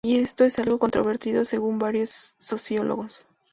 Y 0.03 0.17
esto 0.17 0.45
es 0.45 0.57
algo 0.57 0.79
controvertido 0.79 1.45
según 1.45 1.77
varios 1.77 2.33
sociólogos. 2.39 3.27